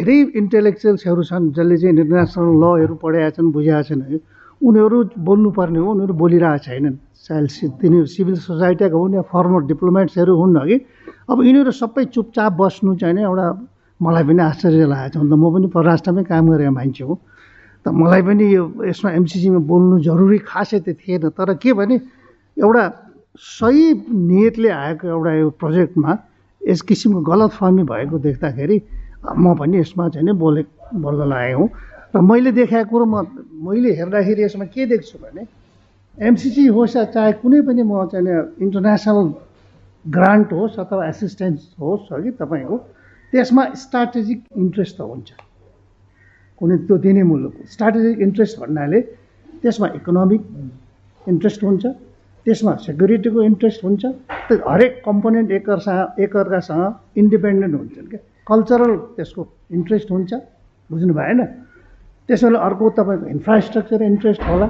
धेरै 0.00 0.32
इन्टेलेक्चुअल्सहरू 0.40 1.22
छन् 1.28 1.52
जसले 1.52 1.76
चाहिँ 1.76 1.92
इन्टरनेसनल 1.96 2.50
लहरू 2.56 2.94
पढाएका 3.04 3.30
छन् 3.36 3.52
बुझाएका 3.52 3.82
छन् 3.82 4.02
है। 4.08 4.16
उनीहरू 4.64 4.98
बोल्नुपर्ने 5.18 5.78
हो 5.78 5.88
उनीहरू 5.92 6.14
बोलिरहेको 6.14 6.64
छैनन्। 6.64 6.96
चाहे 7.24 7.46
सि- 7.46 7.72
तिनीहरू 7.80 8.06
सिभिल 8.08 8.36
सोसाइटीका 8.40 8.96
हुन् 8.96 9.14
या 9.14 9.22
फर्मर 9.28 9.60
डिप्लोमेट्सहरू 9.68 10.32
हुन् 10.40 10.56
हगि 10.56 10.76
अब 11.30 11.36
यिनीहरू 11.44 11.70
सबै 11.70 12.04
चुपचाप 12.04 12.52
बस्नु 12.52 12.96
चाहिँ 12.96 13.14
नि 13.14 13.22
एउटा 13.28 13.46
मलाई 14.02 14.24
पनि 14.24 14.40
आश्चर्य 14.40 14.86
लागेको 14.88 15.18
छ। 15.18 15.22
अन्त 15.22 15.32
म 15.36 15.44
पनि 15.52 15.66
परराष्ट्रमै 15.68 16.24
काम 16.24 16.44
गरेको 16.48 16.72
मान्छे 16.72 17.04
हो। 17.04 17.14
त 17.84 17.88
मलाई 17.88 18.22
पनि 18.22 18.44
यो 18.56 18.72
यसमा 18.88 19.10
एमसिसीमा 19.20 19.60
बोल्नु 19.60 20.00
जरुरी 20.00 20.38
खासै 20.38 20.80
त 20.80 20.88
थिएन। 20.88 21.28
तर 21.28 21.54
के 21.60 21.72
भने 21.76 22.00
एउटा 22.56 22.84
सही 23.36 23.84
नियतले 24.08 24.68
आएको 24.68 25.04
एउटा 25.08 25.32
यो 25.34 25.50
प्रोजेक्टमा 25.60 26.18
यस 26.68 26.80
किसिमको 26.88 27.20
गलत 27.20 27.50
फहमी 27.50 27.82
भएको 27.82 28.18
देख्दाखेरि 28.18 28.78
म 29.20 29.54
पनि 29.54 29.78
यसमा 29.78 30.08
चाहिँ 30.08 30.26
नि 30.26 30.32
बोले 30.32 30.62
बोल्न 30.96 31.28
लागेको 31.28 31.60
हुँ। 31.60 31.70
र 32.14 32.20
मैले 32.20 32.50
देखाएको 32.52 32.90
कुरो 32.90 33.04
म 33.04 33.14
मैले 33.68 33.90
हेर्दाखेरि 34.00 34.42
यसमा 34.42 34.64
के 34.74 34.86
देख्छु 34.86 35.18
भने 35.22 35.42
एमसिसी 36.18 36.66
होस् 36.66 36.96
या 36.96 37.04
चाहे 37.14 37.32
कुनै 37.44 37.60
पनि 37.68 37.82
म 37.84 38.06
चाहिँ 38.12 38.58
इन्टरनेसनल 38.64 39.28
ग्रान्ट 40.04 40.48
होस् 40.52 40.78
अथवा 40.80 41.02
एसिस्टेन्स 41.08 41.60
होस् 41.80 42.12
हगि 42.12 42.30
तपाईँको 42.40 42.76
त्यसमा 43.32 43.62
स्ट्राटेजिक 43.84 44.40
इन्ट्रेस्ट 44.56 44.96
त 44.96 45.00
हुन्छ। 45.00 45.28
कुनै 46.60 46.76
त्यो 46.88 46.96
दिने 47.04 47.22
मुलुकको 47.22 47.62
स्ट्राटेजिक 47.72 48.16
इन्ट्रेस्ट 48.26 48.54
भन्नाले 48.60 49.00
त्यसमा 49.62 49.86
इकोनोमिक 50.00 50.42
इन्ट्रेस्ट 51.28 51.60
हुन्छ 51.64 51.84
त्यसमा 52.46 52.72
सेक्युरिटीको 52.88 53.40
इन्ट्रेस्ट 53.50 53.80
हुन्छ 53.84 54.02
त्यो 54.48 54.56
हरेक 54.66 54.92
कम्पोनेन्ट 55.06 55.50
एकअर्सँग 55.58 56.20
एकअर्कासँग 56.24 56.82
इन्डिपेन्डेन्ट 57.20 57.74
हुन्छन् 57.80 58.08
क्या। 58.10 58.20
कल्चरल 58.46 58.92
त्यसको 59.16 59.42
इन्ट्रेस्ट 59.76 60.08
हुन्छ। 60.10 60.32
बुझ्नु 60.90 61.12
भएन 61.14 61.40
त्यसैले 62.28 62.58
अर्को 62.58 62.84
तपाईँको 62.98 63.26
इन्फ्रास्ट्रक्चर 63.36 64.02
इन्ट्रेस्ट 64.02 64.42
होला। 64.42 64.66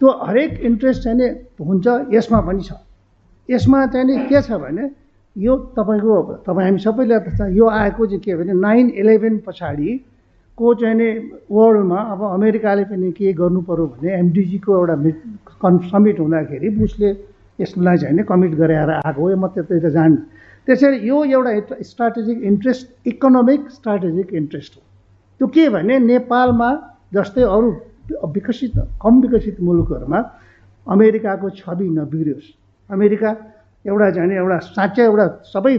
त्यो 0.00 0.08
हरेक 0.28 0.52
इन्ट्रेस्ट 0.68 1.02
चाहिँ 1.02 1.18
नि 1.18 1.26
हुन्छ 1.58 1.86
यसमा 2.14 2.40
पनि 2.48 2.62
छ। 2.62 2.72
यसमा 3.48 3.78
चाहिँ 3.92 4.06
नि 4.06 4.14
के 4.28 4.40
छ 4.42 4.50
भने 4.62 4.84
यो 5.36 5.52
तपाईँको 5.76 6.44
तपाईँ 6.46 6.66
हामी 6.66 6.78
सबैले 6.78 7.14
यो 7.56 7.66
आएको 7.66 8.06
चाहिँ 8.06 8.20
के 8.20 8.34
भने 8.36 8.52
नाइन 8.52 8.86
इलेभेन 9.00 9.34
पछाडिको 9.46 10.66
चाहिँ 10.80 10.94
नि 10.94 11.08
वर्ल्डमा 11.50 11.98
अब 12.12 12.20
अमेरिकाले 12.36 12.84
पनि 12.90 13.10
के 13.12 13.32
गर्नु 13.32 13.60
पऱ्यो 13.68 13.86
भने 13.96 14.08
एमडिजीको 14.18 14.70
एउटा 14.78 14.96
कन् 15.62 15.78
समिट 15.90 16.18
हुँदाखेरि 16.20 16.68
बुसले 16.78 17.10
यसलाई 17.60 17.96
चाहिँ 17.98 18.16
नि 18.16 18.22
कमिट 18.22 18.52
गराएर 18.54 18.90
आएको 19.02 19.20
हो। 19.20 19.36
म 19.36 19.46
त्यतै 19.54 19.78
त 19.80 19.86
जान्नु 19.94 20.18
त्यसरी 20.68 20.98
यो 21.08 21.24
एउटा 21.24 21.80
strategic 21.80 22.38
interest 22.44 23.08
economic 23.08 23.60
strategic 23.72 24.32
interest 24.40 24.72
हो। 24.76 24.82
त्यो 25.40 25.46
के 25.48 25.68
भने 25.72 25.98
नेपालमा 25.98 26.70
जस्तै 27.14 27.42
अरू 27.42 27.68
विकसित 28.36 28.74
कम 29.02 29.20
विकसित 29.22 29.60
मुलुकहरूमा 29.64 30.20
अमेरिकाको 30.86 31.48
छवि 31.56 31.88
नबिग्रियोस्। 31.88 32.48
अमेरिका 32.90 33.30
एउटा 33.84 34.10
चाहिँ 34.10 34.36
एउटा 34.36 34.58
साँच्चै 34.76 35.04
एउटा 35.04 35.26
सबै 35.48 35.74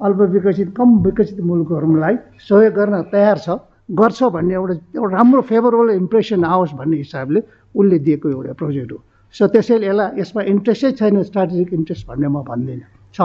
अल्प 0.00 0.20
विकसित 0.34 0.68
कम 0.74 0.88
विकसित 1.06 1.40
मुलुकहरूलाई 1.40 2.14
सहयोग 2.50 2.74
गर्न 2.74 2.94
तयार 3.14 3.38
छ 3.38 3.48
गर्छ 3.94 4.22
भन्ने 4.34 4.54
एउटा 4.54 4.74
एउटा 4.98 5.14
राम्रो 5.16 5.40
फेभरेबल 5.46 5.88
इम्प्रेसन 6.02 6.44
आओस् 6.44 6.74
भन्ने 6.74 6.96
हिसाबले 6.96 7.40
उसले 7.78 7.98
दिएको 8.06 8.26
एउटा 8.30 8.52
प्रोजेक्ट 8.58 8.90
हो। 8.92 8.98
सो 9.34 9.46
त्यसैले 9.54 9.86
यसलाई 9.86 10.20
यसमा 10.20 10.42
इन्ट्रेस्टै 10.50 10.90
छैन 10.98 11.22
स्ट्राटेजिक 11.30 11.72
इन्ट्रेस्ट 11.78 12.02
भन्ने 12.10 12.28
म 12.28 12.42
भन्दिनँ। 12.42 12.86
छ। 13.14 13.18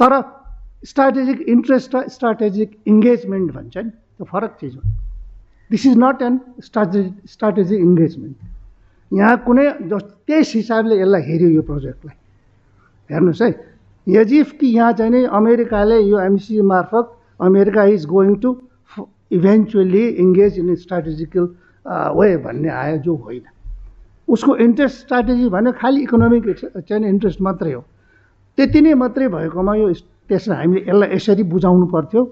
तर 0.00 0.12
स्ट्राटेजिक 0.84 1.40
इन्ट्रेस्ट 1.48 1.94
र 1.94 2.08
स्ट्राटेजिक 2.14 2.70
इङ्गेजमेन्ट 2.86 3.52
भन्छ 3.52 3.76
नि 3.76 3.90
त्यो 3.90 4.24
फरक 4.32 4.56
चिज 4.60 4.74
हो। 4.76 4.82
This 5.70 5.86
is 5.86 5.96
not 5.98 6.22
an 6.22 6.40
strategic 6.64 7.14
strategic 7.30 7.80
engagement 7.80 8.36
यहाँ 9.10 9.36
कुनै 9.46 9.66
जस 9.90 10.04
त्यस 10.26 10.52
हिसाबले 10.54 11.00
यसलाई 11.00 11.22
हेऱ्यो 11.22 11.48
यो 11.48 11.62
प्रोजेक्टलाई 11.62 12.16
हेर्नुहोस् 13.10 13.42
है। 13.42 13.50
यजिफ 14.06 14.52
कि 14.60 14.66
यहाँ 14.76 14.92
चाहिँ 14.92 15.12
नि 15.12 15.24
अमेरिकाले 15.40 15.98
यो 16.00 16.20
एमसिसी 16.20 16.60
मार्फत 16.62 17.12
America 17.40 17.84
is 17.94 18.06
going 18.06 18.34
to 18.44 18.50
eventually 19.32 20.06
engage 20.22 20.58
in 20.58 20.74
strategical 20.84 21.44
way 22.18 22.36
भन्ने 22.44 22.68
आयो 22.68 22.96
जो 23.02 23.14
होइन। 23.16 23.42
उसको 24.28 24.56
इन्ट्रेस्ट 24.56 24.96
स्ट्राटेजी 24.98 25.48
भन्यो 25.50 25.72
खालि 25.80 26.02
इकोनोमिक 26.02 26.42
चाहिँ 26.78 27.08
इन्ट्रेस्ट 27.08 27.40
मात्रै 27.42 27.72
हो। 27.72 27.84
त्यति 28.58 28.80
नै 28.80 28.94
मात्रै 28.94 29.28
भएकोमा 29.28 29.74
यो 29.76 29.86
त्यसलाई 30.28 30.58
हामीले 30.58 30.80
यसलाई 30.88 31.08
यसरी 31.14 31.42
बुझाउनु 31.52 31.86
पर्थ्यो। 31.94 32.22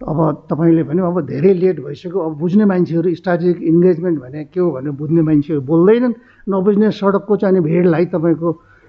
अब 0.00 0.18
तपाईँले 0.50 0.82
भन्यो 0.84 1.04
अब 1.06 1.18
धेरै 1.26 1.52
लेट 1.54 1.78
भइसक्यो 1.80 2.18
अब 2.18 2.32
बुझ्ने 2.38 2.64
मान्छेहरू 2.64 3.14
स्ट्राटेजिक 3.14 3.58
इन्गेजमेन्ट 3.62 4.18
भने 4.20 4.44
के 4.52 4.60
हो 4.60 4.70
भनेर 4.70 4.92
बुझ्ने 5.00 5.22
मान्छेहरू 5.22 5.60
बोल्दैनन्। 5.64 6.14
नबुझ्ने 6.50 6.90
सडकको 6.90 7.36
चाहिँ 7.36 7.60
भिडलाई 7.62 8.04
तपाईँको 8.14 8.48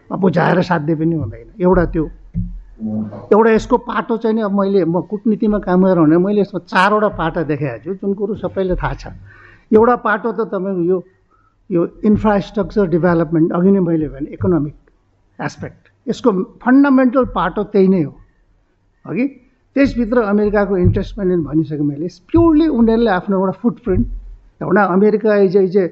अब 0.09 0.19
बुझाएर 0.19 0.61
साध्य 0.61 0.95
पनि 0.95 1.15
हुँदैन। 1.15 1.47
एउटा 1.61 1.85
त्यो 1.93 2.05
एउटा 3.33 3.51
यसको 3.51 3.77
पाटो 3.87 4.17
चाहिँ 4.17 4.35
नि 4.35 4.41
अब 4.41 4.53
मैले 4.59 4.83
म 4.85 5.01
कुटनीतिमा 5.09 5.59
काम 5.63 5.85
गरेर 5.85 5.99
भने 6.03 6.17
मैले 6.17 6.41
यसमा 6.41 6.59
चारवटा 6.67 7.09
पाटा 7.15 7.41
देखाएको 7.49 7.83
छु 7.83 7.97
जुन 8.01 8.13
कुरो 8.13 8.35
सबैले 8.43 8.75
थाहा 8.75 8.93
छ। 8.93 9.07
एउटा 9.71 9.95
पाटो 10.05 10.31
त 10.31 10.49
तपाईँको 10.51 10.83
यो 10.83 10.97
यो 11.69 11.81
इन्फ्रास्ट्रक्चर 12.05 12.85
डेभलपमेन्ट 12.93 13.51
अघि 13.55 13.71
नै 13.71 13.79
मैले 13.79 14.07
भने 14.09 14.29
इकोनोमिक 14.35 14.75
एस्पेक्ट 15.39 15.83
यसको 16.07 16.31
फन्डामेन्टल 16.63 17.25
पाटो 17.35 17.63
त्यही 17.73 17.87
नै 17.87 18.01
हो। 18.03 18.13
हगि 19.05 19.25
त्यसभित्र 19.75 20.21
अमेरिकाको 20.23 20.77
इन्ट्रेस्ट 20.77 21.15
पनि 21.15 21.35
भनिसकेँ 21.43 21.85
मैले। 21.85 22.07
प्योरली 22.31 22.67
उनीहरूले 22.67 23.11
आफ्नो 23.11 23.39
एउटा 23.39 23.51
फुटप्रिन्ट 23.61 24.63
एउटा 24.63 24.83
America 24.93 25.35
is 25.45 25.57
is 25.57 25.77
a 25.77 25.87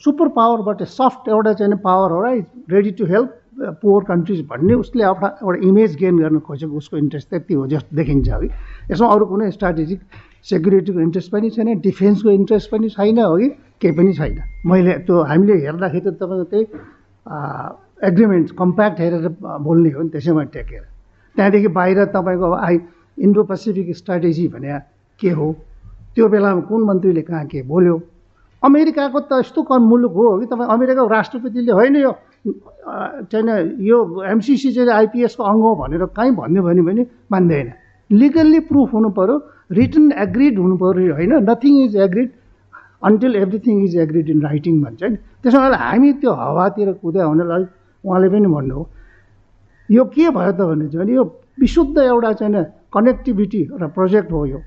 super 0.00 0.28
पावरबाट 0.36 0.82
soft 0.82 1.28
एउटा 1.28 1.52
चाहिँ 1.52 1.76
पावर 1.84 2.12
हो 2.12 2.22
right 2.22 2.46
ready 2.72 2.90
to 2.98 3.04
help 3.06 3.40
poor 3.82 4.04
countries 4.04 4.40
भन्ने 4.50 4.74
उसले 4.74 5.02
एउटा 5.04 5.26
एउटा 5.42 5.66
इमेज 5.68 5.96
गेन 5.96 6.18
गर्न 6.18 6.38
खोजेको 6.46 6.76
उसको 6.76 6.96
इन्ट्रेस्ट 6.96 7.28
त्यति 7.30 7.54
हो 7.54 7.66
जस्तो 7.66 7.96
देखिन्छ 7.96 8.28
है 8.28 8.48
यसमा 8.90 9.08
अरू 9.08 9.26
कुनै 9.26 9.50
स्ट्राटेजिक 9.50 10.00
सेक्युरिटीको 10.50 11.00
इन्ट्रेस्ट 11.00 11.32
पनि 11.32 11.50
छैन 11.50 11.78
डिफेन्सको 11.80 12.30
इन्ट्रेस्ट 12.30 12.70
पनि 12.70 12.88
छैन 12.88 13.18
हो 13.18 13.36
कि 13.38 13.48
केही 13.80 13.94
पनि 13.96 14.12
छैन। 14.14 14.38
मैले 14.66 14.98
त्यो 15.06 15.22
हामीले 15.22 15.54
हेर्दाखेरि 15.66 16.10
त 16.10 16.16
तपाईँको 16.18 16.44
त्यही 16.50 16.64
एग्रिमेन्ट 18.02 18.50
कम्प्याक्ट 18.58 19.00
हेरेर 19.00 19.28
बोल्ने 19.42 19.90
हो 19.90 20.02
नि 20.02 20.08
त्यसैमा 20.10 20.42
टेकेर। 20.54 20.82
त्यहाँदेखि 21.36 21.68
बाहिर 21.68 22.04
तपाईँको 22.14 22.44
अब 22.44 22.54
आई 22.58 22.78
इन्डो 23.18 23.42
पेसिफिक 23.44 23.96
स्ट्राटेजी 23.96 24.48
भने 24.48 24.78
के 25.20 25.30
हो? 25.30 25.46
त्यो 26.14 26.28
बेलामा 26.28 26.60
कुन 26.68 26.80
मन्त्रीले 26.84 27.22
कहाँ 27.22 27.46
के 27.46 27.62
बोल्यो? 27.62 27.96
अमेरिकाको 28.62 29.20
त 29.20 29.32
यस्तो 29.40 29.62
कम 29.62 29.82
मुलुक 29.82 30.12
हो 30.12 30.38
कि 30.40 30.46
तपाईँ 30.46 30.68
अमेरिकाको 30.72 31.08
राष्ट्रपतिले 31.08 31.72
होइन 31.72 31.96
यो 31.96 32.12
चाहिँ 33.30 33.84
यो 33.84 33.98
एमसिसी 34.24 34.72
चाहिँ 34.72 34.90
आइपिएसको 34.90 35.42
अङ्ग 35.42 35.62
हो 35.62 35.74
भनेर 35.80 36.04
कहीँ 36.16 36.32
भन्यो 36.32 36.62
भने 36.62 36.82
पनि 36.82 37.02
मान्दैन। 37.32 37.72
लिगल्ली 38.10 38.60
प्रुफ 38.68 38.92
हुनु 38.94 39.08
पऱ्यो 39.16 39.36
रिटन 39.72 40.12
एग्रिड 40.12 40.54
पऱ्यो 40.80 41.12
होइन। 41.14 41.32
Nothing 41.50 41.74
is 41.84 41.96
agreed 41.96 42.30
until 43.04 43.36
everything 43.36 43.84
is 43.84 43.96
agreed 43.96 44.28
in 44.30 44.40
writing 44.42 44.74
भन्छ 44.82 45.02
नि। 45.02 45.16
त्यसो 45.42 45.58
हामी 45.60 46.12
त्यो 46.20 46.32
हावातिर 46.32 46.92
कुद्या 47.02 47.24
हुनलाई 47.24 47.64
उहाँले 48.04 48.28
पनि 48.28 48.48
भन्नु 48.54 48.74
हो 48.74 48.88
यो 49.88 50.04
के 50.14 50.30
भयो 50.30 50.52
त 50.52 50.60
भने 50.68 50.88
चाहिँ 50.88 51.14
यो 51.14 51.24
विशुद्ध 51.60 51.98
एउटा 51.98 52.32
चाहिँ 52.40 52.64
कनेक्टिभिटी 52.94 53.60
एउटा 53.72 53.86
प्रोजेक्ट 53.96 54.32
हो 54.32 54.44
यो। 54.46 54.60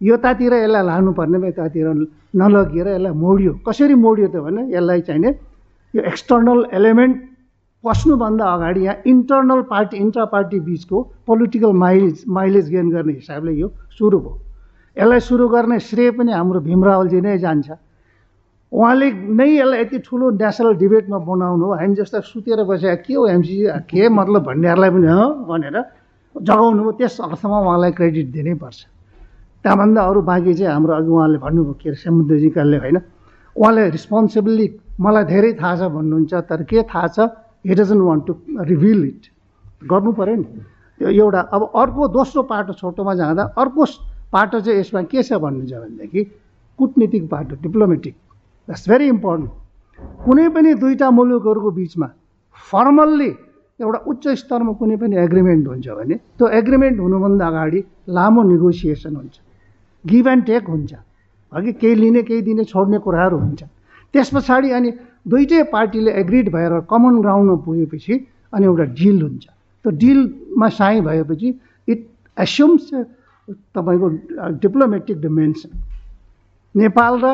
यतातिर 0.00 0.52
यसलाई 0.54 0.84
लानुपर्ने 0.86 1.48
यतातिर 1.48 1.86
नलगिएर 2.38 2.88
यसलाई 2.88 3.12
मोडियो। 3.12 3.52
कसरी 3.66 3.94
मोडियो 3.94 4.28
त 4.28 4.36
भने 4.46 4.62
यसलाई 4.74 5.00
चाहिने 5.08 5.30
यो 5.94 6.02
एक्सटर्नल 6.02 6.64
एलिमेन्ट 6.78 7.16
पस्नुभन्दा 7.84 8.44
अगाडि 8.54 8.80
यहाँ 8.84 8.96
इन्टर्नल 9.06 9.60
पार्टी 9.70 9.96
इन्ट्रा 9.96 10.24
पार्टी 10.34 10.58
बिचको 10.60 11.02
पोलिटिकल 11.26 11.72
माइलेज 11.82 12.24
माइलेज 12.28 12.70
गेन 12.70 12.90
गर्ने 12.90 13.12
हिसाबले 13.12 13.52
यो 13.52 13.68
सुरु 13.98 14.18
भयो। 14.18 14.38
यसलाई 14.96 15.20
सुरु 15.20 15.48
गर्ने 15.48 15.78
श्रेय 15.80 16.10
पनि 16.18 16.32
हाम्रो 16.32 16.60
भीमरावलजी 16.60 17.20
नै 17.20 17.38
जान्छ। 17.38 17.70
उहाँले 18.72 19.06
नै 19.32 19.48
यसलाई 19.48 19.80
यति 19.80 19.98
ठुलो 20.04 20.26
नेसनल 20.36 20.74
डिबेटमा 20.76 21.18
बनाउनु 21.24 21.66
हामी 21.80 21.94
जस्ता 21.96 22.20
सुतेर 22.20 22.60
बसेका 22.68 22.94
के 23.00 23.14
हो 23.16 23.26
एमसिसी 23.26 23.64
के 23.88 24.08
मतलब 24.12 24.42
भन्नेहरूलाई 24.44 24.90
पनि 24.92 25.08
भनेर 25.48 25.76
जगाउनु 26.36 26.92
त्यस 27.00 27.16
अर्थमा 27.24 27.58
उहाँलाई 27.64 27.92
क्रेडिट 27.98 28.26
दिनैपर्छ 28.36 28.78
त्यहाँभन्दा 29.64 30.00
अरू 30.04 30.20
बाँकी 30.20 30.54
चाहिँ 30.54 30.72
हाम्रो 30.72 30.92
अघि 31.00 31.10
उहाँले 31.16 31.38
भन्नुभयो 31.44 31.74
के 31.80 31.88
अरे 31.88 31.98
समुद्रजीकाले 32.04 32.76
होइन? 32.78 32.98
उहाँले 33.56 33.82
रिस्पोन्सिबली 33.96 34.66
मलाई 35.00 35.24
धेरै 35.32 35.52
थाहा 35.60 35.74
छ 35.76 35.82
भन्नुहुन्छ 35.96 36.32
तर 36.46 36.62
के 36.68 36.82
थाहा 36.92 37.08
छ? 37.08 37.18
He 37.66 37.74
doesn't 37.74 38.02
want 38.04 38.22
to 38.26 38.32
reveal 38.68 39.00
it 39.08 39.22
गर्नु 39.90 40.12
पऱ्यो 40.12 40.36
नि। 40.36 40.46
त्यो 41.00 41.08
एउटा 41.08 41.40
अब 41.56 41.62
अर्को 41.72 42.08
दोस्रो 42.14 42.42
पाटो 42.52 42.72
छोटोमा 42.76 43.14
जाँदा 43.16 43.42
अर्को 43.58 43.84
पाटो 44.32 44.60
चाहिँ 44.60 44.78
यसमा 44.80 45.02
के 45.10 45.22
छ 45.24 45.40
भन्नुहुन्छ 45.42 45.72
भनेदेखि 45.72 46.20
कुटनीतिक 46.78 47.28
पाटो 47.32 47.54
डिप्लोमेटिक 47.64 48.14
द्याट्स 48.68 48.88
भेरी 48.88 49.06
इम्पोर्टेन्ट 49.08 49.50
कुनै 50.24 50.48
पनि 50.54 50.70
दुईवटा 50.84 51.08
मुलुकहरूको 51.18 51.70
बिचमा 51.80 52.08
फर्मल्ली 52.70 53.30
एउटा 53.80 53.98
उच्च 54.10 54.24
स्तरमा 54.40 54.72
कुनै 54.80 54.96
पनि 55.00 55.16
एग्रिमेन्ट 55.24 55.64
हुन्छ 55.68 55.88
भने 55.98 56.14
त्यो 56.36 56.46
एग्रिमेन्ट 56.60 56.96
हुनुभन्दा 57.00 57.46
अगाडि 57.48 57.80
लामो 58.16 58.42
नेगोसिएसन 58.52 59.14
हुन्छ। 59.16 59.36
गिभ 60.04 60.26
एन्ड 60.28 60.44
टेक 60.50 60.64
हुन्छ। 60.68 60.92
अघि 61.52 61.72
केही 61.80 61.94
लिने 61.94 62.22
केही 62.28 62.42
दिने 62.48 62.64
छोड्ने 62.72 62.98
कुराहरू 63.06 63.36
हुन्छ। 63.38 63.62
त्यस 64.14 64.28
पछाडि 64.34 64.70
अनि 64.76 64.90
दुइटै 65.32 65.62
पार्टीले 65.72 66.10
एग्रिड 66.20 66.46
भएर 66.52 66.72
कमन 66.90 67.14
ग्राउन्डमा 67.24 67.56
पुगेपछि 67.64 68.14
अनि 68.52 68.64
एउटा 68.66 68.84
डिल 69.00 69.18
हुन्छ। 69.22 69.44
त्यो 69.84 69.90
डिलमा 70.02 70.68
साई 70.78 71.00
भएपछि 71.08 71.48
इट 71.88 72.00
एस्युम्स 72.36 72.84
तपाईँको 73.76 74.08
डिप्लोमेटिक 74.62 75.16
डिमेन्सन 75.20 75.70
नेपाल 76.74 77.14
र 77.24 77.26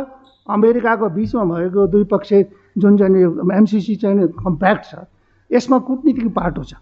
अमेरिकाको 0.47 1.09
बिचमा 1.09 1.45
भएको 1.45 1.87
दुई 1.89 2.05
पक्ष 2.13 2.33
जुन 2.79 2.97
चाहिँ 2.99 3.25
एमसिसी 3.59 3.95
चाहिँ 3.97 4.29
कम्प्याक्ट 4.37 4.85
छ 4.85 4.95
यसमा 5.51 5.79
कुटनीतिक 5.89 6.29
पाटो 6.35 6.63
छ। 6.65 6.75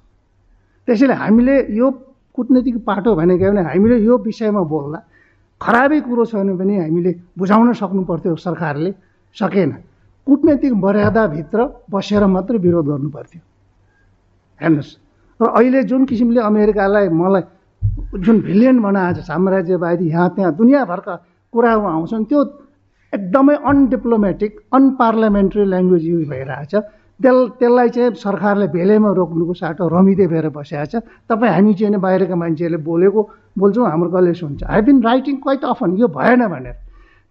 त्यसैले 0.89 1.15
हामीले 1.15 1.55
यो 1.77 1.91
कुटनीतिक 2.35 2.77
पाटो 2.85 3.15
भनेको 3.15 3.45
भने 3.51 3.63
हामीले 3.63 3.97
यो 4.03 4.19
विषयमा 4.19 4.63
बोल्दा 4.67 4.99
खराबै 5.61 6.01
कुरो 6.01 6.25
छ 6.25 6.35
भने 6.35 6.53
पनि 6.59 6.75
हामीले 6.81 7.11
बुझाउन 7.39 7.73
सक्नु 7.79 8.03
पर्थ्यो 8.03 8.37
सरकारले 8.37 8.91
सकेन। 9.37 9.71
कुटनैतिक 10.27 10.73
मर्यादाभित्र 10.73 11.59
बसेर 11.91 12.27
मात्रै 12.27 12.59
विरोध 12.59 12.87
गर्नु 12.87 13.11
पर्थ्यो 13.11 13.41
हेर्नुहोस् 14.61 14.93
र 15.41 15.47
अहिले 15.51 15.83
जुन 15.91 16.05
किसिमले 16.07 16.41
अमेरिकालाई 16.41 17.09
मलाई 17.11 17.43
जुन 18.23 18.37
भिलियन 18.41 18.79
बनाएको 18.83 19.21
छ 19.21 19.27
साम्राज्यवादी 19.27 20.07
यहाँ 20.09 20.29
त्यहाँ 20.35 20.53
दुनियाँभरका 20.55 21.15
कुराहरू 21.55 21.83
आउँछन् 21.83 22.25
त्यो 22.31 22.41
एकदमै 23.13 23.55
अनडिप्लोमेटिक 23.71 24.61
अनपार्लियामेन्ट्री 24.73 25.65
ल्याङ्ग्वेज 25.73 26.05
युज 26.09 26.29
भइरहेछ 26.29 26.75
तेल 27.21 27.39
त्यसलाई 27.59 27.89
चाहिँ 27.95 28.15
सरकारले 28.19 28.67
भेलैमा 28.77 29.11
रोक्नुको 29.21 29.55
साटो 29.55 29.89
रमिँदै 29.95 30.27
भएर 30.33 30.49
बसेको 30.57 30.87
छ। 30.91 30.95
तपाईँ 31.29 31.53
हामी 31.53 31.75
चाहिँ 31.79 32.01
बाहिरका 32.05 32.37
मान्छेहरूले 32.43 32.79
बोलेको 32.83 33.21
बोल्छौँ 33.59 33.87
हाम्रो 33.91 34.11
कलेज 34.11 34.41
हुन्छ 34.43 34.61
I 34.65 34.81
been 34.89 35.03
writing 35.03 35.37
quite 35.45 35.65
often 35.73 35.91
यो 36.01 36.09
भएन 36.09 36.43
भनेर। 36.55 36.77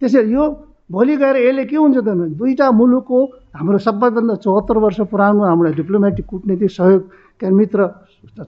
त्यसैले 0.00 0.32
यो 0.32 0.44
भोलि 0.92 1.16
गएर 1.16 1.36
यसले 1.36 1.64
के 1.66 1.76
हुन्छ 1.76 1.98
त 1.98 2.08
दुईवटा 2.38 2.70
मुलुकको 2.78 3.18
हाम्रो 3.58 3.78
सबैभन्दा 3.86 4.34
चौहत्तर 4.44 4.76
वर्ष 4.84 5.00
पुरानो 5.10 5.42
हाम्रो 5.50 5.72
डिप्लोमेटिक 5.82 6.26
कुटनीतिक 6.30 6.70
सहयोग 6.70 7.02
के 7.40 7.50
मित्र 7.50 7.80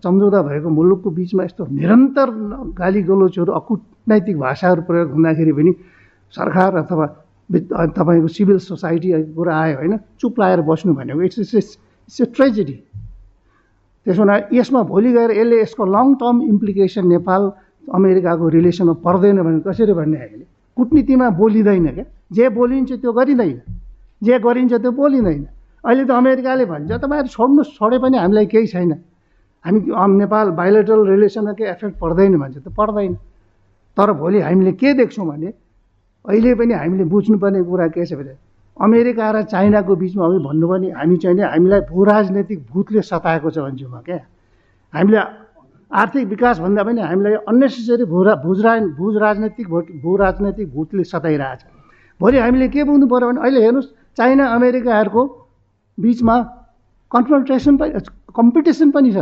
सम्झौता 0.05 0.41
भएको 0.49 0.69
मुलुकको 0.71 1.11
बिचमा 1.19 1.45
यस्तो 1.45 1.67
निरन्तर 1.67 2.29
गाली 2.79 3.03
गलोचहरू 3.11 3.53
अकुटनैतिक 3.61 4.37
भाषाहरू 4.39 4.83
प्रयोग 4.89 5.09
हुँदाखेरि 5.13 5.53
पनि 5.53 5.73
सरकार 6.35 6.77
अथवा 6.77 7.07
तपाईँको 7.51 8.29
सिभिल 8.29 8.59
सोसाइटी 8.59 9.09
कुरा 9.37 9.53
आयो 9.55 9.77
होइन 9.77 9.97
चुप 10.21 10.41
लाएर 10.41 10.61
बस्नु 10.65 10.95
भनेको 10.95 11.23
it's 11.23 11.39
it's 11.39 11.55
it's 11.55 12.21
a 12.21 12.25
tragedy. 12.37 12.77
त्यसो 14.07 14.21
हुना 14.21 14.35
यसमा 14.53 14.83
भोलि 14.83 15.13
गएर 15.13 15.31
यसले 15.31 15.61
यसको 15.61 15.85
लङ 15.85 16.15
टर्म 16.21 16.43
इम्प्लिकेसन 16.43 17.05
नेपाल 17.09 17.43
अमेरिकाको 17.85 18.49
रिलेसनमा 18.49 18.95
पर्दैन 19.05 19.43
भने 19.45 19.61
कसरी 19.61 19.93
भन्ने 19.93 20.19
हामीले? 20.19 20.45
कुटनीतिमा 20.77 21.29
बोलिँदैन 21.41 21.87
क्या। 21.95 22.05
जे 22.33 22.49
बोलिन्छ 22.49 22.93
त्यो 23.01 23.13
गरिँदैन। 23.13 23.61
जे 24.23 24.39
गरिन्छ 24.41 24.73
त्यो 24.75 24.93
बोलिँदैन। 24.93 25.45
अहिले 25.85 26.05
त 26.05 26.11
अमेरिकाले 26.11 26.65
भन्छ 26.65 26.91
तपाईँहरू 26.91 27.29
छोड्नुहोस् 27.29 27.77
छोडे 27.77 27.99
पनि 28.01 28.17
हामीलाई 28.19 28.47
केही 28.49 28.67
छैन। 28.73 28.93
हामी 29.65 29.81
नेपाल 30.21 30.47
बायोलेटरल 30.59 31.01
रिलेसनमा 31.09 31.53
केही 31.53 31.71
एफेक्ट 31.71 31.97
पर्दैन 32.01 32.37
भन्छ। 32.41 32.57
त 32.65 32.69
पर्दैन। 32.73 33.13
तर 33.97 34.09
भोलि 34.13 34.41
हामीले 34.41 34.73
के 34.81 34.93
देख्छौँ 35.01 35.27
भने 35.29 35.49
अहिले 36.25 36.55
पनि 36.55 36.75
हामीले 36.75 37.05
बुझ्नुपर्ने 37.05 37.63
कुरा 37.69 37.87
के 37.95 38.05
छ 38.07 38.13
भने 38.17 38.35
अमेरिका 38.77 39.31
र 39.31 39.43
चाइनाको 39.45 39.93
बिचमा 39.97 40.25
अघि 40.27 40.39
भन्नु 40.41 40.67
पनि 40.69 40.89
हामी 40.91 41.17
चाहिँ 41.21 41.45
हामीलाई 41.45 41.81
भू 41.91 42.05
राजनैतिक 42.05 42.59
भूतले 42.73 43.01
सताएको 43.03 43.51
छ 43.51 43.59
भन्छु 43.59 43.87
म 43.89 44.01
क्या। 44.03 44.19
हामीले 44.95 45.21
आर्थिक 45.91 46.25
विकास 46.29 46.59
भन्दा 46.59 46.83
पनि 46.83 47.01
हामीलाई 47.01 47.35
अन्नेसेसरी 47.45 48.05
भू 48.09 48.25
भुज 48.45 48.59
भुज 48.99 49.17
राजनैतिक 49.17 49.67
भू 50.03 50.17
राजनैतिक 50.17 50.67
भूतले 50.75 51.05
सताइरहेछ। 51.05 51.61
भोलि 52.21 52.39
हामीले 52.39 52.69
के 52.69 52.83
बुझ्नु 52.83 53.07
पऱ्यो 53.07 53.29
भने 53.29 53.41
अहिले 53.45 53.61
हेर्नुहोस् 53.63 53.91
चाइना 54.17 54.45
अमेरिकाहरूको 54.57 55.23
बिचमा 55.99 56.37
कन्फ्रन्ट्रेसन 57.11 57.77
पनि 57.77 57.91
कम्पिटिसन 58.35 58.91
पनि 58.91 59.13
छ। 59.13 59.19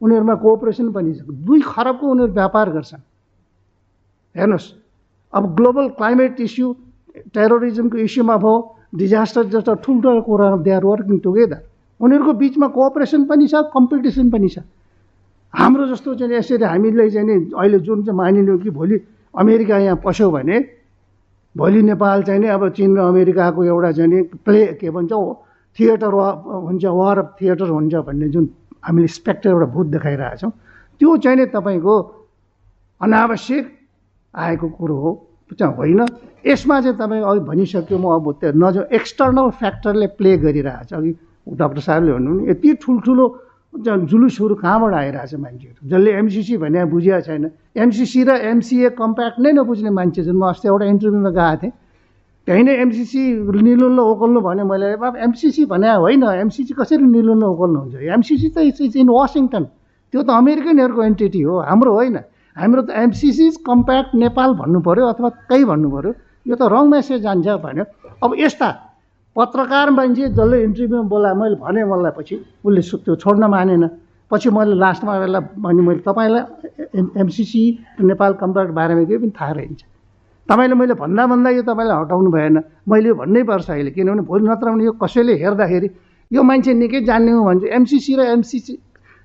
उनीहरूमा 0.00 0.34
कोअपरेसन 0.34 0.88
पनि 0.90 1.14
छ। 1.14 1.20
दुई 1.46 1.60
खरबको 1.62 2.04
उनीहरू 2.10 2.32
व्यापार 2.32 2.66
गर्छन्। 2.74 3.02
हेर्नुहोस् 4.34 4.68
अब 5.34 5.54
ग्लोबल 5.56 5.88
क्लाइमेट 5.98 6.40
इस्यु 6.40 6.72
टेरोरिजमको 7.34 7.98
इस्युमा 7.98 8.36
भयो 8.44 8.54
डिजास्टर 8.94 9.44
जस्तो 9.54 9.74
ठुल्ठुलो 9.84 10.20
कुराहरू 10.28 10.58
दे 10.62 10.70
आर 10.70 10.84
वर्किङ 10.84 11.18
टुगेदर 11.26 11.60
उनीहरूको 12.00 12.32
बिचमा 12.42 12.66
कोअपरेसन 12.76 13.24
पनि 13.30 13.46
छ 13.46 13.62
कम्पिटिसन 13.74 14.30
पनि 14.30 14.48
छ. 14.48 14.58
हाम्रो 15.54 15.86
जस्तो 15.86 16.14
चाहिँ 16.14 16.34
यसरी 16.34 16.64
हामीले 16.64 17.10
चाहिँ 17.10 17.26
नि 17.26 17.34
अहिले 17.54 17.78
जुन 17.86 18.02
चाहिँ 18.04 18.16
मानिलियो 18.18 18.58
कि 18.58 18.70
भोलि 18.70 18.96
अमेरिका 19.34 19.78
यहाँ 19.78 20.00
पस्यो 20.04 20.30
भने 20.30 20.58
भोलि 21.54 21.82
नेपाल 21.82 22.22
चाहिँ 22.22 22.40
नि 22.40 22.48
अब 22.48 22.68
चिन 22.74 22.96
र 22.96 23.00
अमेरिकाको 23.00 23.64
एउटा 23.64 23.90
चाहिँ 23.92 24.10
नि 24.10 24.22
प्ले 24.42 24.64
के 24.78 24.90
भन्छ 24.90 25.12
थिएटर 25.78 26.14
वा 26.14 26.28
हुन्छ 26.66 26.84
वार 26.84 27.18
अफ 27.18 27.36
थिएटर 27.40 27.68
हुन्छ 27.68 27.94
भन्ने 28.06 28.28
जुन 28.34 28.48
हामीले 28.86 29.06
स्पेक्टर 29.08 29.50
एउटा 29.50 29.66
भूत 29.74 29.86
देखाइरहेछौँ 29.94 30.50
त्यो 31.00 31.16
चाहिँ 31.16 31.38
नि 31.38 31.46
तपाईँको 31.54 31.94
अनावश्यक 33.00 33.64
आएको 34.34 34.68
कुरो 34.68 34.96
हो। 34.96 35.10
चाहिँ 35.54 35.74
होइन? 35.76 36.00
यसमा 36.46 36.80
चाहिँ 36.80 36.96
तपाईँ 36.98 37.22
अघि 37.22 37.40
भनिसक्यो 37.46 37.98
म 37.98 38.04
अब 38.16 38.26
त्यो 38.40 38.52
नज 38.54 38.76
एक्सटर्नल 38.92 39.48
फ्याक्टरले 39.60 40.06
प्ले 40.18 40.36
गरिरहेछ 40.44 40.92
अघि। 40.92 41.12
डक्टर 41.46 41.80
साहबले 41.80 42.12
भन्नु 42.12 42.32
यति 42.50 42.68
ठुल्ठुलो 42.82 43.24
जुलुसहरू 44.10 44.54
कहाँबाट 44.54 44.94
आइरहेछ 44.94 45.34
मान्छेहरू? 45.34 45.80
जसले 45.84 46.10
एमसिसी 46.18 46.56
भने 46.56 46.84
बुझिया 46.90 47.20
छैन। 47.26 47.44
एमसिसी 47.76 48.20
र 48.24 48.30
एमसिए 48.50 48.88
कम्प्याक्ट 48.98 49.36
नै 49.40 49.50
नबुझ्ने 49.52 49.90
मान्छे 49.90 50.22
छन्। 50.24 50.38
म 50.38 50.42
अस्ति 50.50 50.68
एउटा 50.68 50.84
इन्टरभ्यूमा 50.94 51.30
गएको 51.30 51.56
थिएँ। 51.62 51.72
त्यहीँ 52.46 52.64
नै 52.64 52.74
एमसिसी 52.84 53.22
निलुल्ल 53.66 53.98
ओकल्नु 54.00 54.40
भने 54.40 54.62
मैले 54.64 54.86
एमसिसी 55.26 55.64
भने 55.64 55.88
होइन। 55.90 56.22
एमसिसी 56.44 56.72
कसरी 56.74 57.02
निलुल्ल 57.02 57.44
ओकल्नु 57.44 57.78
हुन्छ? 57.80 57.94
एमसिसी 58.14 58.48
त 58.54 58.58
इट्स 58.68 58.80
इट्स 58.80 58.96
इन 58.96 59.08
वासिङटन। 59.10 59.64
त्यो 60.12 60.22
त 60.22 60.30
अमेरिकनहरूको 60.30 61.02
एन्टिटी 61.02 61.40
हो 61.42 61.54
हाम्रो 61.68 61.92
होइन। 61.94 62.16
हाम्रो 62.56 62.82
त 62.82 62.90
एमसिसी 63.04 63.50
कम्प्याक्ट 63.66 64.14
नेपाल 64.14 64.50
भन्नु 64.54 64.80
पऱ्यो 64.86 65.04
अथवा 65.12 65.28
कहीँ 65.50 65.64
भन्नु 65.64 65.88
पऱ्यो 65.90 66.12
यो 66.46 66.54
त 66.54 66.62
रङ 66.70 66.84
मेसेज 66.90 67.20
जान्छ 67.22 67.46
भन्यो। 67.66 67.84
अब 68.22 68.30
यस्ता 68.38 68.68
पत्रकार 69.36 69.90
मान्छे 69.90 70.28
जसले 70.38 70.62
इन्टरभ्यूमा 70.62 71.08
बोलायो 71.10 71.34
मैले 71.34 71.56
भने 71.58 71.84
मलाई 71.90 72.12
पछि 72.14 72.34
उसले 72.62 72.82
त्यो 73.04 73.14
छोड्न 73.18 73.44
मानेन। 73.50 73.84
पछि 74.30 74.48
मैले 74.54 74.74
लास्टमा 74.78 75.14
बेला 75.18 75.40
भने 75.58 75.82
मैले 75.82 76.00
तपाईँलाई 76.06 76.42
एमसिसी 77.22 77.62
नेपाल 78.06 78.32
कम्प्याक्ट 78.42 78.72
बारेमा 78.78 79.02
केही 79.10 79.18
पनि 79.18 79.32
थाहा 79.34 79.52
रहन्छ। 79.58 79.82
तपाईँले 80.48 80.74
मैले 80.78 80.94
भन्दा 80.94 81.22
भन्दा 81.26 81.50
यो 81.50 81.62
तपाईँलाई 81.66 81.96
हटाउनु 82.02 82.30
भएन। 82.30 82.56
मैले 82.86 83.08
यो 83.08 83.14
भन्नै 83.18 83.42
पर्छ 83.42 83.70
अहिले 83.70 83.90
किनभने 83.90 84.22
भोलि 84.30 84.44
नत्र 84.46 84.66
भने 84.70 84.84
यो 84.84 84.92
कसैले 85.02 85.34
हेर्दाखेरि 85.42 85.88
यो 86.30 86.42
मान्छे 86.42 86.72
निकै 86.78 87.00
जान्ने 87.02 87.32
हो 87.34 87.42
भन्छ 87.44 87.62
एमसिसी 87.74 88.12
र 88.14 88.20
एमसिसी 88.38 88.74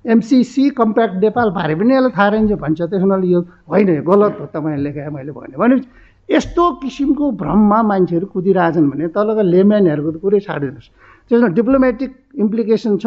एमसिसी 0.04 0.68
कम्प्याक्ट 0.80 1.14
नेपाल 1.20 1.50
बारे 1.50 1.74
पनि 1.76 1.94
यसलाई 1.94 2.12
थाहा 2.16 2.28
रहन्छ 2.28 2.52
भन्छ। 2.56 2.80
त्यस 2.82 3.02
हुनाले 3.04 3.26
यो 3.26 3.40
होइन 3.68 3.88
गलत 4.00 4.34
हो 4.40 4.46
तपाईँले 4.54 4.82
लेखाए 4.82 5.10
मैले 5.12 5.32
भने। 5.32 5.56
भनेपछि 5.60 5.88
यस्तो 6.28 6.62
किसिमको 6.82 7.24
भ्रममा 7.36 7.78
मान्छेहरू 7.82 8.26
कुदिरहेछन् 8.32 8.90
भने 8.90 9.06
तलका 9.12 9.42
लेम्यानहरूको 9.44 10.10
त 10.10 10.16
कुरै 10.24 10.40
छाडिदिनुहोस्। 10.40 10.88
त्यसमा 11.28 11.48
डिप्लोमेटिक 11.58 12.10
इम्प्लिकेसन 12.38 12.96
छ। 12.96 13.06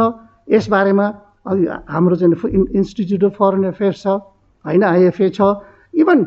यसबारेमा 0.53 1.05
हाम्रो 1.43 2.15
चाहिँ 2.19 2.35
इन्स्टिच्युट 2.77 3.23
अफ 3.23 3.33
फरेन 3.39 3.63
एफेयर्स 3.73 3.97
छ 4.03 4.07
होइन 4.65 4.83
आइएफए 4.83 5.29
छ। 5.33 5.39
इभन 5.97 6.19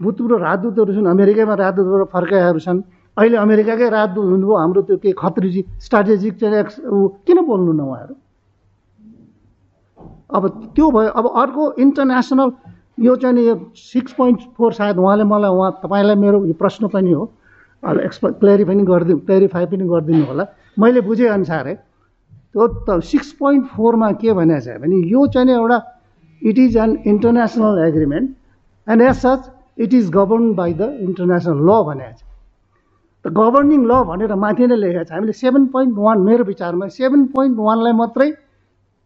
भूतपूर्व 0.00 0.36
राजदूतहरू 0.38 0.92
छन् 0.92 1.08
अमेरिकामा 1.08 1.54
राजदूतबाट 1.62 2.02
फर्काएहरू 2.10 2.60
छन्। 2.60 2.78
अहिले 3.16 3.36
अमेरिकाकै 3.38 3.88
राजदूत 3.88 4.24
हुनुभयो 4.24 4.56
हाम्रो 4.56 4.80
त्यो 4.82 4.96
के 4.98 5.10
खत्रीजी 5.14 5.60
स्ट्राटेजिक 5.78 6.34
चाहिँ 6.40 6.58
एक्स 6.58 6.76
किन 7.26 7.38
बोल्नु 7.46 7.72
न 7.72 7.80
उहाँहरू? 7.80 8.14
अब 10.32 10.48
त्यो 10.76 10.90
भयो 10.90 11.10
अब 11.18 11.26
अर्को 11.42 11.72
इन्टरनेसनल 11.84 12.50
यो 13.00 13.16
चाहिँ 13.16 13.34
नि 13.36 13.46
यो 13.48 13.54
सिक्स 13.76 14.12
पोइन्ट 14.18 14.40
फोर 14.56 14.72
सायद 14.72 14.98
उहाँले 14.98 15.24
मलाई 15.24 15.50
उहाँ 15.50 15.70
तपाईँलाई 15.84 16.16
मेरो 16.24 16.44
यो 16.46 16.54
प्रश्न 16.60 16.88
पनि 16.88 17.12
हो। 17.12 17.24
एक्सप 17.82 18.26
क्ल्यारि 18.40 18.64
पनि 18.64 18.82
गरिदिनु 18.86 19.18
क्ल्यारिफाई 19.26 19.66
पनि 19.66 19.84
गरिदिनु 19.92 20.24
होला। 20.26 20.44
मैले 20.78 21.00
बुझेअनुसारै 21.08 21.74
त्यो 21.74 22.66
त 22.86 23.00
सिक्स 23.10 23.32
पोइन्ट 23.40 23.66
फोरमा 23.76 24.10
के 24.20 24.32
भनेको 24.32 24.60
छ 24.60 24.76
भने 24.82 24.96
यो 25.10 25.26
चाहिँ 25.32 25.46
नि 25.46 25.52
एउटा 25.52 25.78
it 26.42 26.58
is 26.58 26.76
an 26.76 26.90
international 27.06 27.78
agreement 27.86 28.26
and 28.86 29.02
as 29.02 29.16
such 29.24 29.50
it 29.78 29.94
is 29.94 30.10
govern 30.10 30.52
by 30.54 30.72
the 30.74 30.82
international 31.08 31.58
law 31.68 31.82
भनेको 31.88 32.14
छ 32.18 32.22
त 33.24 33.32
गभर्निङ 33.40 33.80
ल 33.86 34.02
भनेर 34.10 34.34
माथि 34.44 34.66
नै 34.66 34.76
लेखेको 34.76 35.04
छ। 35.04 35.12
हामीले 35.12 35.32
सेभेन 35.42 35.66
पोइन्ट 35.74 35.98
वान 35.98 36.18
मेरो 36.28 36.44
विचारमा 36.44 36.88
सेभेन 36.98 37.26
पोइन्ट 37.34 37.58
वानलाई 37.58 37.92
मात्रै 38.02 38.28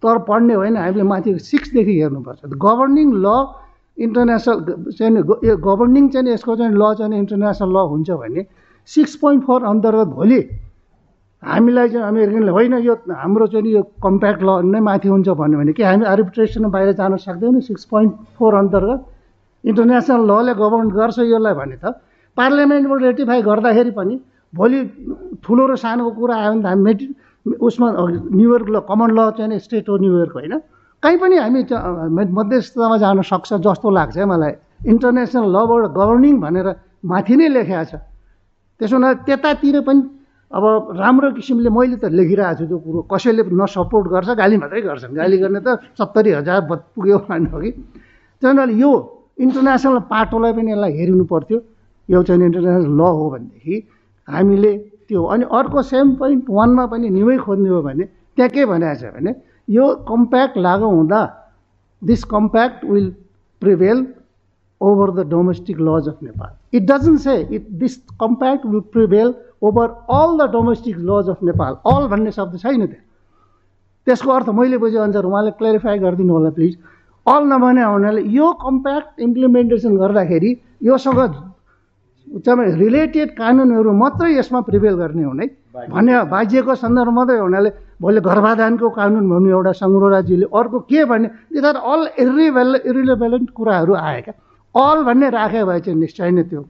तर 0.02 0.18
पढ्ने 0.28 0.54
होइन 0.54 0.76
हामीले 0.76 1.04
माथि 1.04 1.38
सिक्सदेखि 1.40 1.94
हेर्नुपर्छ। 2.00 2.40
गभर्निङ 2.66 3.08
ल 3.24 3.28
इन्टरनेसनल 3.96 4.92
चाहिँ 4.98 5.22
गभर्निङ 5.66 6.08
चाहिँ 6.12 6.32
यसको 6.32 6.56
चाहिँ 6.56 6.72
ल 6.72 6.94
चाहिँ 6.98 7.18
इन्टरनेसनल 7.18 7.70
ल 7.72 7.78
हुन्छ 7.92 8.10
भने 8.22 8.42
सिक्स 8.88 9.16
पोइन्ट 9.22 9.44
फोर 9.44 9.64
अन्तर्गत 9.64 10.08
भोलि 10.16 10.40
हामीलाई 11.42 11.88
चाहिँ 11.88 12.06
अमेरिकनले 12.06 12.52
होइन 12.52 12.74
यो 12.84 12.94
हाम्रो 13.08 13.46
चाहिँ 13.46 13.72
यो 13.72 13.82
कम्प्याक्ट 14.02 14.42
ल 14.42 14.50
नै 14.72 14.80
माथि 14.80 15.08
हुन्छ 15.08 15.28
भन्यो 15.40 15.58
भने 15.58 15.72
कि 15.72 15.82
हामी 15.82 16.04
आर्बिट्रेसनमा 16.12 16.68
बाहिर 16.68 16.92
जान 17.00 17.16
सक्दैनौँ। 17.16 17.60
सिक्स 17.60 17.84
पोइन्ट 17.92 18.12
फोर 18.36 18.54
अन्तर्गत 18.54 19.00
इन्टरनेसनल 19.64 20.22
लले 20.30 20.52
गभर्न 20.60 20.88
गर्छ 20.92 21.18
यसलाई 21.18 21.54
भने 21.54 21.76
त। 21.76 21.84
पार्लियामेन्टबाट 22.36 23.00
रेटिफाई 23.02 23.42
गर्दाखेरि 23.42 23.90
पनि 23.98 24.14
भोलि 24.52 24.78
ठुलो 25.44 25.64
र 25.66 25.76
सानोको 25.76 26.10
कुरा 26.20 26.34
आयो 26.36 26.52
भने 26.52 26.62
त 26.62 26.66
हामी 26.66 26.82
मेटि 26.84 27.06
उसमा 27.46 27.86
न्युयोर्क 28.34 28.68
ल 28.68 28.76
कमन 28.90 29.10
ल 29.14 29.20
चाहिँ 29.38 29.58
स्टेट 29.62 29.88
हो 29.88 29.96
न्युयोर्क 29.96 30.34
होइन? 30.34 30.54
कहीँ 31.02 31.18
पनि 31.22 31.36
हामी 31.38 31.60
मध्यस्थतामा 32.32 32.96
जान 32.98 33.22
सक्छ 33.22 33.50
जस्तो 33.62 33.90
लाग्छ 33.90 34.18
मलाई। 34.18 34.52
इन्टरनेसनल 34.90 35.46
लबाट 35.54 35.84
गभर्निङ 35.94 36.34
भनेर 36.40 36.68
माथि 37.06 37.34
नै 37.36 37.48
लेखेको 37.54 37.84
छ। 37.86 37.94
त्यसो 38.80 38.96
हुँदा 38.96 39.10
त्यतातिर 39.26 39.80
पनि 39.86 40.00
अब 40.46 40.64
राम्रो 40.98 41.28
किसिमले 41.38 41.70
मैले 41.70 41.96
त 42.02 42.04
लेखिरहेको 42.10 42.54
छु 42.58 42.64
त्यो 42.66 42.78
कुरो। 42.82 42.98
कसैले 43.10 43.42
नसपोर्ट 43.50 44.06
गर्छ 44.14 44.28
गाली 44.42 44.56
मात्रै 44.62 44.82
गर्छन्। 44.82 45.14
गाली 45.14 45.36
गर्ने 45.42 45.60
त 45.62 45.68
सत्तरी 45.98 46.30
हजार 46.38 46.60
पुग्यो 46.94 47.18
भन्नु 47.30 47.48
हो 47.50 47.58
कि। 47.62 47.70
त्यही 48.42 48.50
हुनाले 48.50 48.74
यो 48.74 48.90
इन्टरनेसनल 49.38 49.98
पाटोलाई 50.10 50.52
पनि 50.56 50.70
यसलाई 50.72 50.92
हेरिनु 50.98 51.24
पर्थ्यो। 51.30 51.58
यो 52.08 52.18
चाहिँ 52.22 52.42
इन्टरनेसनल 52.42 52.90
ल 52.94 53.00
हो 53.00 53.24
भनेदेखि 53.30 53.74
हामीले 54.28 54.72
त्यो 55.10 55.22
अनि 55.34 55.44
अर्को 55.58 55.82
सेम 55.92 56.14
पोइन्ट 56.16 56.50
वानमा 56.58 56.86
पनि 56.92 57.10
निमै 57.16 57.36
खोज्ने 57.46 57.68
हो 57.68 57.82
भने 57.82 58.04
त्यहाँ 58.04 58.50
के 58.50 58.66
भनेको 58.66 59.00
छ 59.00 59.14
भने 59.16 59.34
यो 59.68 59.94
कम्प्याक्ट 60.08 60.58
लागु 60.66 60.90
हुँदा 60.96 61.22
this 62.02 62.24
compact 62.34 62.84
will 62.84 63.10
prevail 63.62 64.06
over 64.80 65.10
the 65.10 65.24
domestic 65.24 65.78
laws 65.78 66.06
of 66.06 66.20
Nepal. 66.20 66.50
It 66.72 66.86
doesn't 66.86 67.18
say 67.18 67.46
it, 67.50 67.78
this 67.78 68.00
compact 68.18 68.64
will 68.64 68.82
prevail 68.82 69.34
over 69.62 69.96
all 70.08 70.36
the 70.36 70.46
domestic 70.48 70.96
laws 70.98 71.28
of 71.28 71.40
Nepal. 71.42 71.80
All 71.84 72.08
भन्ने 72.08 72.30
शब्द 72.32 72.58
छैन 72.60 72.86
त्यहाँ 72.86 73.04
त्यसको 74.06 74.32
अर्थ 74.32 74.48
मैले 74.52 74.78
बुझेँ 74.78 75.00
अनुसार 75.00 75.24
उहाँले 75.24 75.50
क्ल्यारिफाई 75.58 75.98
गरिदिनु 75.98 76.32
होला 76.32 76.50
प्लिज 76.50 76.76
अल 77.26 77.42
नभने 77.52 77.82
हुनाले 77.84 78.22
यो 78.36 78.52
कम्प्याक्ट 78.62 79.20
इम्प्लिमेन्टेसन 79.20 79.96
गर्दाखेरि 79.96 80.50
योसँग 80.82 81.20
तपाईँ 82.26 82.74
रिलेटेड 82.76 83.28
कानुनहरू 83.38 83.92
मात्रै 84.02 84.30
यसमा 84.36 84.60
प्रिभेल 84.68 84.94
गर्ने 85.02 85.24
हुने 85.24 85.46
भन्ने 85.94 86.12
बाज्यको 86.34 86.74
सन्दर्भ 86.74 87.12
मात्रै 87.18 87.38
हुनाले 87.38 87.70
भोलि 88.02 88.20
गर्भाधानको 88.28 88.88
कानुन 88.98 89.24
भन्नु 89.30 89.48
एउटा 89.56 89.72
सङ्ग्रोराजीले 89.82 90.46
अर्को 90.58 90.78
के 90.90 91.04
भन्ने 91.10 91.28
आर 91.70 91.76
अल 91.92 92.02
इरिभेल 92.22 92.74
इरिलेभेलेन्ट 92.90 93.48
कुराहरू 93.56 93.94
आयो 93.94 94.22
क्या 94.26 94.34
अल 94.74 94.98
भन्ने 95.08 95.30
राख्यो 95.38 95.66
भए 95.66 95.80
चाहिँ 95.86 95.98
निश्चय 96.00 96.30
नै 96.36 96.42
त्यो 96.50 96.62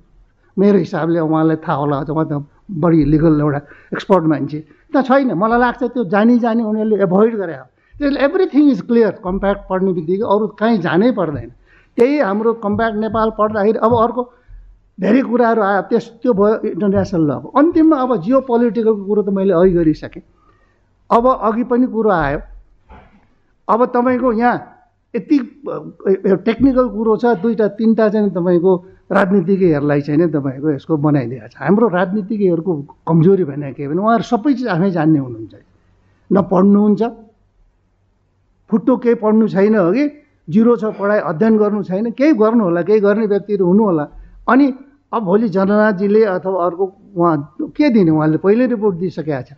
मेरो 0.57 0.79
हिसाबले 0.79 1.21
उहाँलाई 1.21 1.57
थाहा 1.65 1.77
होला 1.81 1.97
उहाँ 2.05 2.27
त 2.31 2.45
बढी 2.83 3.05
लिगल 3.13 3.41
एउटा 3.41 3.61
एक्सपर्ट 3.95 4.25
मान्छे। 4.33 4.59
त 4.93 5.03
छैन 5.09 5.33
मलाई 5.41 5.59
लाग्छ 5.61 5.83
त्यो 5.83 6.05
जानी 6.15 6.39
जानी 6.45 6.63
उनीहरूले 6.63 7.03
एभोइड 7.03 7.35
गरे 7.41 7.57
त्यसले 7.95 8.21
एभ्रिथिङ 8.27 8.65
इज 8.71 8.81
क्लियर 8.89 9.13
कम्प्याक्ट 9.25 9.63
पढ्ने 9.71 9.93
बित्तिकै 9.97 10.27
अरू 10.35 10.47
कहीँ 10.61 10.79
जानै 10.87 11.11
पर्दैन। 11.19 11.51
त्यही 11.99 12.19
हाम्रो 12.21 12.53
कम्प्याक्ट 12.65 12.97
नेपाल 13.05 13.29
पढ्दाखेरि 13.39 13.79
अब 13.87 13.93
अर्को 14.05 14.23
धेरै 14.99 15.23
कुराहरू 15.29 15.61
आयो 15.63 15.83
त्यस 15.91 16.05
त्यो 16.23 16.33
भयो 16.33 16.57
इन्टरनेसनल 16.73 17.25
लको 17.31 17.49
अन्तिममा 17.61 17.97
अब 18.01 18.11
जियो 18.25 18.41
पोलिटिकलको 18.49 19.05
कुरो 19.05 19.23
त 19.23 19.29
मैले 19.37 19.53
अघि 19.53 19.73
गरिसकेँ। 19.77 20.23
अब 21.11 21.25
अघि 21.49 21.65
पनि 21.69 21.87
कुरो 21.93 22.11
आयो। 22.11 22.41
अब 23.69 23.81
तपाईँको 23.93 24.33
यहाँ 24.33 24.57
यति 25.15 25.37
टेक्निकल 26.49 26.87
कुरो 26.97 27.17
छ 27.17 27.25
दुईवटा 27.45 27.67
तिनवटा 27.77 28.09
चाहिँ 28.09 28.31
तपाईँको 28.33 28.73
राजनीतिज्ञहरूलाई 29.13 30.01
चाहिँ 30.01 30.19
नै 30.21 30.27
तपाईँको 30.33 30.69
यसको 30.81 30.97
बनाइदिएको 30.97 31.49
छ। 31.53 31.55
हाम्रो 31.61 31.87
राजनीतिज्ञहरूको 31.89 32.73
कमजोरी 33.05 33.45
भनेको 33.45 33.77
के 33.77 33.89
भने 33.89 34.01
उहाँहरू 34.01 34.25
सबै 34.33 34.53
चिज 34.57 34.67
आफै 34.67 34.91
जान्ने 34.97 35.19
हुनुहुन्छ। 35.19 35.55
न 36.31 36.37
पढ्नुहुन्छ। 36.51 37.03
फुट्टो 38.71 38.93
केही 38.97 39.15
पढ्नु 39.23 39.45
छैन 39.49 39.75
हो 39.77 39.93
कि 39.93 40.05
जिरो 40.49 40.73
छ 40.81 40.85
पढाइ 40.99 41.21
अध्ययन 41.31 41.55
गर्नु 41.59 41.83
छैन। 41.85 42.11
केही 42.19 42.33
गर्नु 42.35 42.63
होला 42.65 42.83
केही 42.83 43.01
गर्ने 43.01 43.27
व्यक्तिहरू 43.27 43.65
हुनु 43.67 43.85
होला। 43.85 44.05
अनि 44.47 44.67
अब 45.15 45.23
भोलि 45.23 45.49
जननाथजीले 45.49 46.25
अथवा 46.25 46.65
अर्को 46.65 46.85
उहाँ 47.17 47.37
के 47.77 47.91
दिने 47.91 48.11
उहाँले 48.11 48.37
पहिल्यै 48.45 48.67
रिपोर्ट 48.69 48.97
दिइसकेका 48.97 49.41
छ 49.43 49.53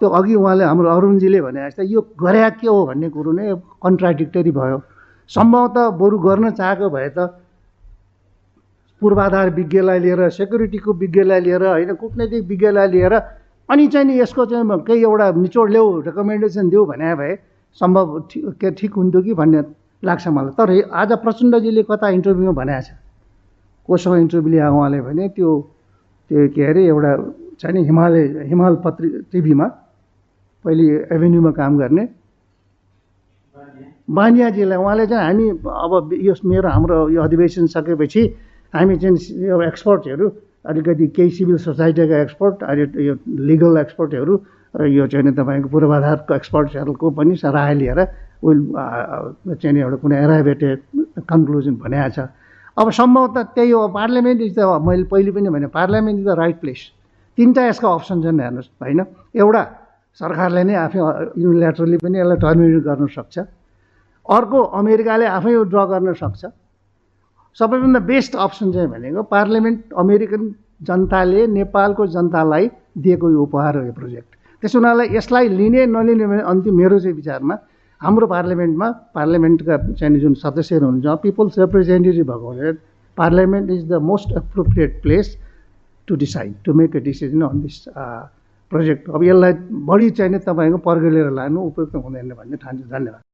त्यो 0.00 0.08
अघि 0.08 0.34
उहाँले 0.34 0.64
हाम्रो 0.64 0.88
अरुणजीले 0.90 1.40
भने 1.40 1.60
जस्तै 1.66 1.84
यो 1.86 2.00
गरे 2.20 2.50
के 2.60 2.66
हो 2.66 2.80
भन्ने 2.86 3.08
कुरो 3.10 3.32
नै 3.32 3.54
कन्ट्राडिक्टरी 3.82 4.50
भयो। 4.50 4.78
सम्भवतः 5.30 5.90
बरु 6.00 6.18
गर्न 6.18 6.50
चाहेको 6.50 6.88
भए 6.90 7.08
त 7.16 7.18
पूर्वाधार 9.02 9.50
विज्ञलाई 9.54 9.98
लिएर 9.98 10.28
सेक्युरिटीको 10.30 10.92
विज्ञलाई 10.92 11.40
लिएर 11.40 11.64
होइन 11.66 11.94
कुटनैतिक 11.94 12.42
विज्ञलाई 12.48 12.88
लिएर 12.88 13.14
अनि 13.68 13.86
चाहिँ 13.86 14.06
नि 14.06 14.18
यसको 14.20 14.46
चाहिँ 14.46 14.78
केही 14.86 15.02
एउटा 15.02 15.30
निचोड 15.44 15.70
ल्याऊ 15.70 16.00
रेकमेन्डेसन 16.08 16.68
देऊ 16.68 16.84
भने 16.86 17.14
भए 17.14 17.32
सम्भव 17.80 18.06
के 18.60 18.70
ठिक 18.70 18.92
हुन्थ्यो 18.94 19.22
कि 19.22 19.34
भन्ने 19.34 19.62
लाग्छ 20.02 20.28
मलाई। 20.28 20.52
तर 20.58 20.68
आज 20.92 21.12
प्रचण्डजीले 21.22 21.82
कता 21.90 22.08
इन्टरभ्यूमा 22.18 22.52
भनेको 22.52 22.82
छ? 22.82 22.90
कोसँग 23.88 24.18
इन्टरभ्यू 24.20 24.50
लिएर 24.52 24.68
उहाँले 24.68 25.00
भने 25.06 25.28
त्यो 25.36 25.50
त्यो 26.30 26.48
के 26.56 26.62
अरे 26.70 26.82
एउटा 26.88 27.12
छ 27.60 27.62
नि 27.74 27.80
हिमालय 27.84 28.24
हिमाल 28.50 28.74
पत्रि 28.84 29.08
टिभीमा 29.32 29.66
पहिले 30.64 30.84
एभेन्यूमा 31.14 31.50
काम 31.60 31.72
गर्ने। 31.78 32.04
बानियाजीलाई 34.10 34.78
उहाँले 34.78 35.06
चाहिँ 35.06 35.24
हामी 35.24 35.46
अब 35.84 36.12
यो 36.12 36.34
मेरो 36.44 36.68
हाम्रो 36.68 36.96
यो 37.16 37.20
अधिवेशन 37.22 37.66
सकेपछि 37.76 38.22
हामी 38.74 38.96
चाहिँ 39.02 39.16
यो 39.48 39.60
एक्सपर्टहरू 39.62 40.26
अलिकति 40.64 41.06
केही 41.16 41.30
सिभिल 41.36 41.56
सोसाइटीका 41.60 42.16
एक्सपर्ट 42.20 42.62
अनि 42.64 42.84
यो 43.06 43.14
लिगल 43.48 43.76
एक्सपर्टहरू 43.84 44.34
र 44.74 44.86
यो 44.88 45.06
चाहिँ 45.06 45.32
तपाईँको 45.32 45.68
पूर्वाधारको 45.68 46.34
एक्सपर्ट्सहरूको 46.34 47.10
पनि 47.16 47.34
राय 47.44 47.74
लिएर 47.80 48.00
विल 48.44 48.60
चाहिँ 49.60 49.80
एउटा 49.80 49.96
कुनै 50.02 50.16
एराइभेटेड 50.24 50.78
कन्क्लुजन 51.30 51.74
भनेको 51.84 52.08
छ। 52.16 52.18
अब 52.76 52.90
सम्भवतः 52.90 53.42
त्यही 53.54 53.70
हो 53.70 53.88
पार्लियामेन्ट 53.94 54.40
इज 54.42 54.54
द 54.58 54.60
मैले 54.86 55.04
पहिले 55.12 55.30
पनि 55.30 55.48
भने 55.54 55.66
parliament 55.78 56.18
is 56.20 56.26
the 56.26 56.38
right 56.38 56.60
place 56.60 56.80
तिनवटा 57.38 57.62
यसको 57.66 57.88
अप्सन 57.88 58.22
छन् 58.22 58.40
हेर्नुहोस् 58.40 58.70
होइन? 58.82 59.00
एउटा 59.34 59.62
सरकारले 60.20 60.62
नै 60.64 60.74
आफै 60.86 60.98
युनिल्याटरली 60.98 61.96
पनि 62.02 62.18
यसलाई 62.18 62.38
टर्मिनेट 62.44 62.82
गर्न 62.84 63.06
सक्छ। 63.14 63.36
अर्को 64.26 64.58
अमेरिकाले 64.80 65.26
आफै 65.38 65.52
ड्र 65.70 65.84
गर्न 65.92 66.12
सक्छ। 66.22 66.42
सबैभन्दा 67.58 68.00
बेस्ट 68.10 68.32
अप्सन 68.36 68.72
चाहिँ 68.74 68.88
भनेको 68.90 69.22
पार्लियामेन्ट 69.30 69.80
अमेरिकन 70.02 70.42
जनताले 70.82 71.46
नेपालको 71.46 72.06
जनतालाई 72.14 72.64
दिएको 72.98 73.30
यो 73.30 73.40
उपहार 73.46 73.76
हो 73.78 73.82
यो 73.84 73.92
प्रोजेक्ट 73.94 74.30
त्यसो 74.62 74.78
हुनाले 74.78 75.04
यसलाई 75.16 75.48
लिने 75.48 75.86
नलिने 75.86 76.26
भने 76.26 76.42
अन्तिम 76.42 76.74
मेरो 76.74 76.98
चाहिँ 76.98 77.16
विचारमा 77.16 77.54
हाम्रो 78.00 78.26
पार्लियामेन्टमा 78.26 78.88
पार्लियामेन्टका 79.14 79.76
चाहिँ 79.98 80.20
जुन 80.20 80.34
सदस्यहरू 80.42 80.86
हुनुहुन्छ 80.86 81.20
पिपल्स 81.22 81.58
रिप्रेजेन्टेटिभ 81.58 82.26
भएको 82.30 82.46
हुनाले 82.48 82.72
parliament 83.18 83.70
is 83.70 83.82
the 83.88 84.00
most 84.10 84.36
appropriate 84.38 85.02
place 85.02 85.36
to 86.08 86.16
decide 86.24 86.54
to 86.64 86.74
make 86.80 86.96
a 86.96 87.00
decision 87.08 87.42
on 87.48 87.60
this 87.62 87.84
project 88.72 89.10
अब 89.10 89.22
यसलाई 89.24 89.52
बढी 89.88 90.10
चाहिँ 90.18 90.32
नि 90.32 90.38
तपाईँको 90.48 90.78
पर्गेलेर 90.88 91.30
लानु 91.38 91.60
उपयुक्त 91.70 91.94
हुँदैन 91.94 92.34
भन्ने 92.34 92.56
ठान्छु 92.64 92.88
धन्यवाद। 92.90 93.24